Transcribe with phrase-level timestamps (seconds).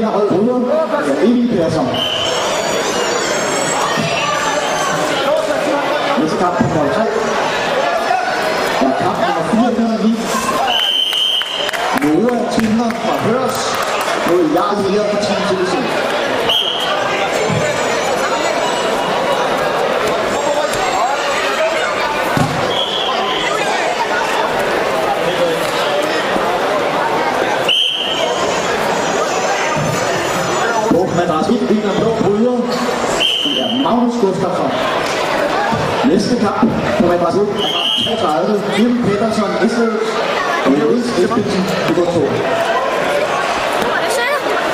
[0.00, 0.58] vinder rød bryder.
[1.06, 1.86] Det er Emil Persson.
[6.20, 7.02] Næste kamp på hold 3.
[8.86, 10.14] Og kamp nummer 409.
[12.02, 13.58] Noah Tindler fra Hørs
[14.28, 15.82] mod Jarl Eger fra Team Tilsen.
[31.20, 32.56] På madras 1 vinder blå bryder.
[33.44, 34.70] Det er Magnus Gustafsson.
[36.10, 37.40] Næste kamp på madras 1
[38.10, 38.62] er 32.
[38.76, 39.96] Kim Pettersson Israel
[40.66, 42.10] og Joris Esbensen på går 2.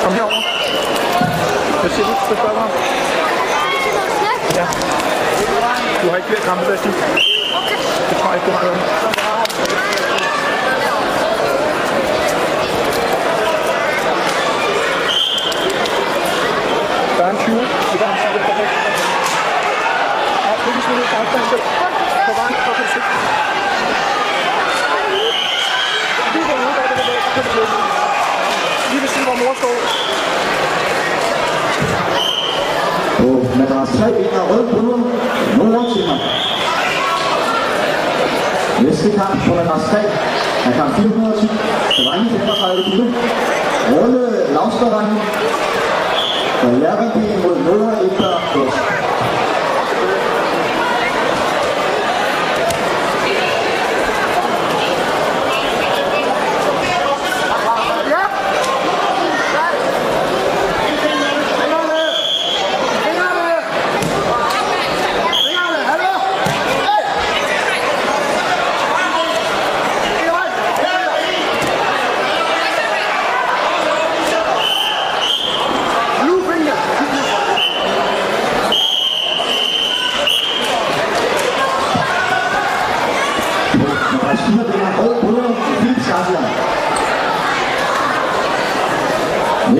[0.03, 0.41] Kom herover.
[1.81, 2.13] Hvad siger du?
[2.29, 2.69] Du spørge mig?
[4.59, 4.65] Ja.
[6.01, 6.93] Du har ikke flere kampe, jeg sige.
[8.09, 9.36] Det tror jeg ikke, du har.
[17.27, 17.59] Der er en 20.
[17.59, 18.73] Vi kan sige det perfekt.
[20.47, 21.65] Og det er sådan.
[22.25, 22.99] På vejen, så kan du se.
[26.33, 27.63] Lige derude, der er det der, så kan du.
[28.91, 29.75] Lige ved siden, hvor mor står.
[33.17, 33.27] På
[33.59, 34.99] madras 3 vinder rød bryder.
[35.57, 36.17] Nora Timmer.
[38.83, 39.97] Næste kamp på madras 3
[40.67, 41.47] er kamp 410.
[42.05, 43.03] Drenge 35 kilo.
[43.93, 44.21] Rolle
[44.53, 45.19] Lavsbergvangen.
[46.57, 49.06] The 11th team was Nura Ibrahim.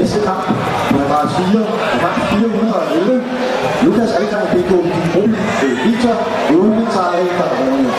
[0.07, 0.47] Næste kamp
[0.89, 1.61] på madras 4
[1.93, 3.23] er kamp 411.
[3.83, 4.71] Lukas Alexander P.K.
[5.13, 5.37] Gruppen
[5.85, 6.15] Victor
[6.57, 7.89] Uden Tarek fra Drone.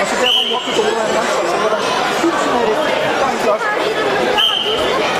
[0.00, 1.14] Og så der, hvor mor kan gå ud af en
[1.50, 1.80] så var der
[2.20, 2.76] tusind af det.
[3.20, 3.62] Der er en flot.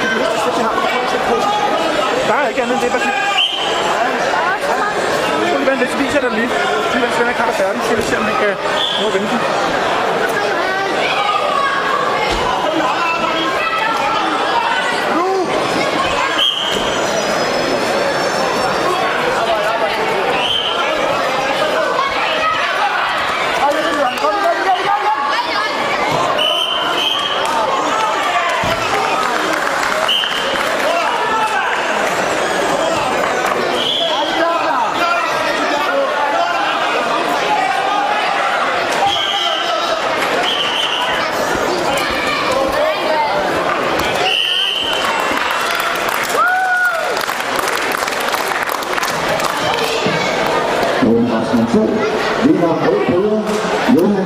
[0.00, 0.87] Det er det højeste, de har.
[2.28, 3.17] Der er ikke andet end det, der siger.
[5.59, 6.50] Nu vente lidt, så viser jeg dig lige.
[6.93, 8.53] Lige mens Svend ikke har er færdig, så vi se, om vi kan
[9.00, 10.06] nå at vente den.
[51.06, 51.88] ลงมาทางชุด
[52.44, 54.17] ดีมาเขาเพื่อ